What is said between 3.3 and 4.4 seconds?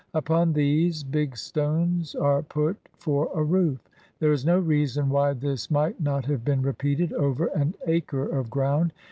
a roof. There